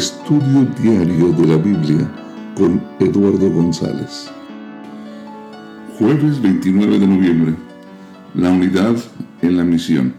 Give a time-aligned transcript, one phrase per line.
[0.00, 2.10] Estudio Diario de la Biblia
[2.56, 4.30] con Eduardo González.
[5.98, 7.54] Jueves 29 de noviembre.
[8.34, 8.96] La unidad
[9.42, 10.14] en la misión.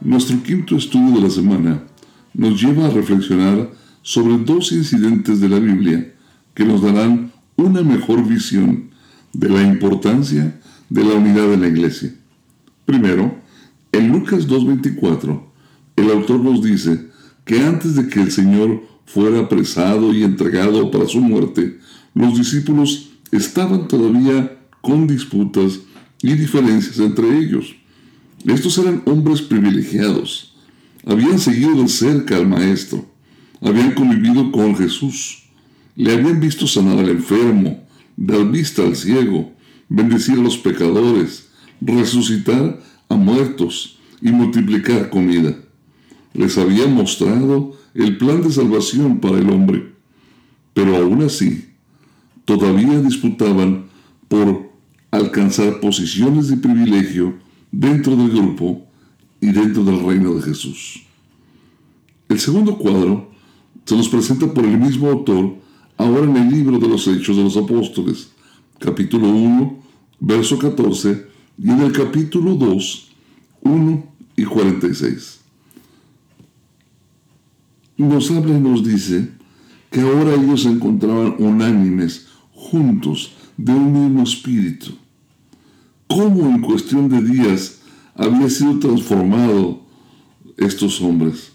[0.00, 1.84] Nuestro quinto estudio de la semana
[2.34, 3.70] nos lleva a reflexionar
[4.02, 6.12] sobre dos incidentes de la Biblia
[6.52, 8.90] que nos darán una mejor visión
[9.32, 12.12] de la importancia de la unidad en la iglesia.
[12.84, 13.32] Primero,
[13.92, 15.40] en Lucas 2.24,
[15.94, 17.12] el autor nos dice
[17.44, 21.78] que antes de que el Señor fuera apresado y entregado para su muerte,
[22.14, 25.80] los discípulos estaban todavía con disputas
[26.22, 27.74] y diferencias entre ellos.
[28.44, 30.54] Estos eran hombres privilegiados.
[31.04, 33.06] Habían seguido de cerca al Maestro.
[33.60, 35.44] Habían convivido con Jesús.
[35.96, 37.84] Le habían visto sanar al enfermo,
[38.16, 39.52] dar vista al ciego,
[39.88, 41.48] bendecir a los pecadores,
[41.80, 45.54] resucitar a muertos y multiplicar comida.
[46.34, 49.92] Les había mostrado el plan de salvación para el hombre,
[50.72, 51.68] pero aún así,
[52.44, 53.86] todavía disputaban
[54.28, 54.70] por
[55.10, 57.34] alcanzar posiciones de privilegio
[57.70, 58.86] dentro del grupo
[59.40, 61.02] y dentro del reino de Jesús.
[62.28, 63.30] El segundo cuadro
[63.84, 65.56] se nos presenta por el mismo autor
[65.98, 68.30] ahora en el libro de los Hechos de los Apóstoles,
[68.78, 69.82] capítulo 1,
[70.20, 71.26] verso 14,
[71.58, 73.10] y en el capítulo 2,
[73.62, 75.41] 1 y 46.
[77.96, 79.28] Nos habla y nos dice
[79.90, 84.92] que ahora ellos se encontraban unánimes, juntos, de un mismo espíritu.
[86.06, 87.80] ¿Cómo en cuestión de días
[88.14, 89.82] había sido transformado
[90.56, 91.52] estos hombres?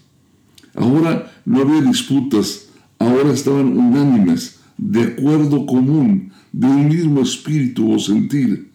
[0.74, 2.66] Ahora no había disputas,
[2.98, 8.70] ahora estaban unánimes, de acuerdo común, de un mismo espíritu o sentir.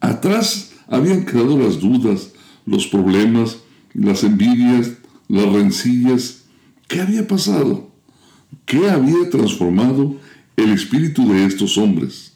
[0.00, 2.32] Atrás habían quedado las dudas,
[2.66, 3.58] los problemas,
[3.94, 4.92] las envidias,
[5.28, 6.41] las rencillas.
[6.92, 7.90] ¿Qué había pasado?
[8.66, 10.14] ¿Qué había transformado
[10.58, 12.34] el espíritu de estos hombres?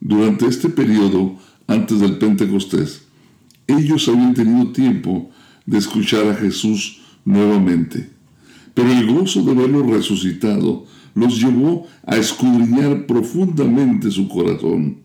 [0.00, 3.02] Durante este periodo, antes del Pentecostés,
[3.66, 5.28] ellos habían tenido tiempo
[5.66, 8.08] de escuchar a Jesús nuevamente,
[8.72, 15.00] pero el gozo de verlo resucitado los llevó a escudriñar profundamente su corazón,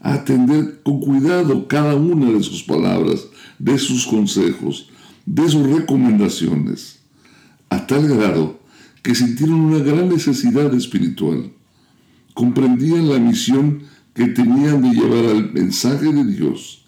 [0.00, 3.26] a atender con cuidado cada una de sus palabras,
[3.58, 4.88] de sus consejos,
[5.26, 6.97] de sus recomendaciones,
[7.70, 8.60] a tal grado
[9.02, 11.52] que sintieron una gran necesidad espiritual.
[12.34, 13.82] Comprendían la misión
[14.14, 16.84] que tenían de llevar al mensaje de Dios,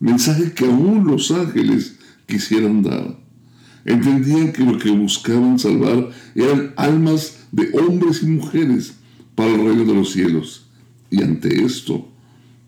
[0.00, 1.96] mensaje que aún los ángeles
[2.26, 3.18] quisieran dar.
[3.84, 8.94] Entendían que lo que buscaban salvar eran almas de hombres y mujeres
[9.34, 10.66] para el reino de los cielos.
[11.10, 12.08] Y ante esto,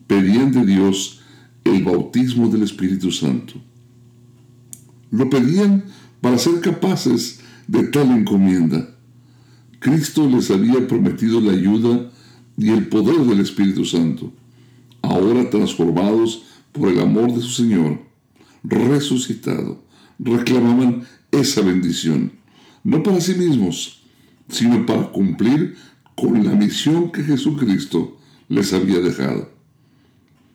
[0.06, 1.20] pedían de Dios
[1.64, 3.54] el bautismo del Espíritu Santo.
[5.10, 5.84] Lo pedían
[6.20, 8.94] para ser capaces de tal encomienda.
[9.78, 12.10] Cristo les había prometido la ayuda
[12.56, 14.32] y el poder del Espíritu Santo.
[15.02, 18.00] Ahora transformados por el amor de su Señor,
[18.64, 19.84] resucitado,
[20.18, 22.32] reclamaban esa bendición,
[22.82, 24.02] no para sí mismos,
[24.48, 25.76] sino para cumplir
[26.16, 28.18] con la misión que Jesucristo
[28.48, 29.52] les había dejado.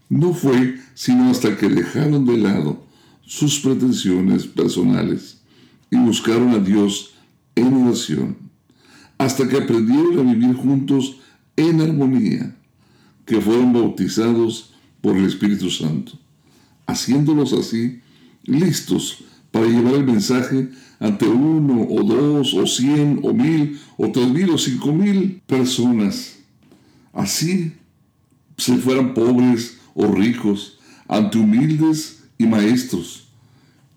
[0.09, 2.84] No fue sino hasta que dejaron de lado
[3.22, 5.43] sus pretensiones personales
[5.94, 7.14] y buscaron a Dios
[7.56, 8.36] en oración,
[9.20, 11.18] hasta que aprendieron a vivir juntos
[11.56, 12.56] en armonía,
[13.28, 16.14] que fueron bautizados por el Espíritu Santo,
[16.88, 18.02] haciéndolos así
[18.44, 24.30] listos para llevar el mensaje ante uno o dos o cien o mil o tres
[24.30, 26.40] mil o cinco mil personas.
[27.14, 27.74] Así,
[28.58, 33.28] se fueran pobres o ricos, ante humildes y maestros.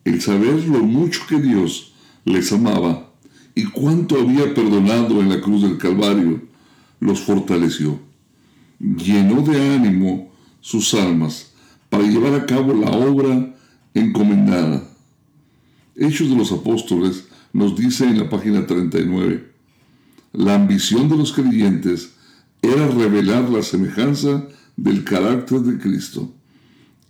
[0.07, 1.93] El saber lo mucho que Dios
[2.25, 3.11] les amaba
[3.57, 6.43] y cuánto había perdonado en la cruz del Calvario,
[7.01, 7.99] los fortaleció.
[8.79, 10.31] Llenó de ánimo
[10.61, 11.51] sus almas
[11.91, 13.53] para llevar a cabo la obra
[13.95, 14.89] encomendada.
[15.97, 19.51] Hechos de los Apóstoles nos dice en la página 39,
[20.35, 22.13] la ambición de los creyentes
[22.63, 26.33] era revelar la semejanza del carácter de Cristo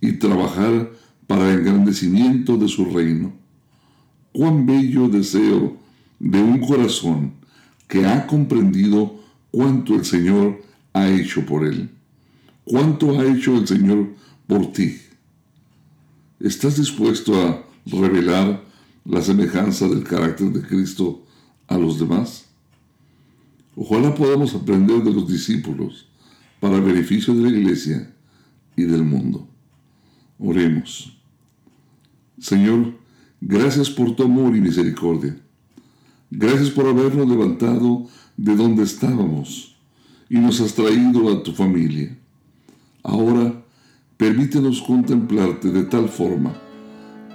[0.01, 0.89] y trabajar
[1.27, 3.33] para el engrandecimiento de su reino.
[4.31, 5.77] Cuán bello deseo
[6.19, 7.33] de un corazón
[7.87, 9.19] que ha comprendido
[9.51, 10.61] cuánto el Señor
[10.93, 11.89] ha hecho por él.
[12.63, 14.13] ¿Cuánto ha hecho el Señor
[14.47, 14.97] por ti?
[16.39, 18.63] ¿Estás dispuesto a revelar
[19.05, 21.25] la semejanza del carácter de Cristo
[21.67, 22.45] a los demás?
[23.75, 26.07] Ojalá podamos aprender de los discípulos
[26.59, 28.13] para beneficio de la iglesia
[28.75, 29.47] y del mundo.
[30.39, 31.16] Oremos.
[32.39, 32.93] Señor,
[33.41, 35.35] gracias por tu amor y misericordia.
[36.29, 38.05] Gracias por habernos levantado
[38.35, 39.75] de donde estábamos
[40.29, 42.17] y nos has traído a tu familia.
[43.03, 43.63] Ahora,
[44.17, 46.53] permítenos contemplarte de tal forma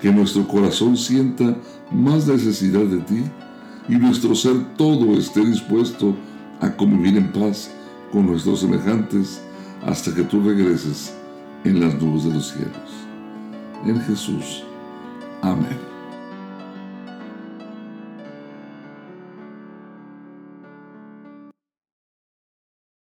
[0.00, 1.56] que nuestro corazón sienta
[1.90, 3.22] más necesidad de ti
[3.88, 6.14] y nuestro ser todo esté dispuesto
[6.60, 7.70] a convivir en paz
[8.12, 9.40] con nuestros semejantes
[9.84, 11.14] hasta que tú regreses
[11.64, 12.76] en las nubes de los cielos.
[13.86, 14.64] En Jesús.
[15.42, 15.91] Amen.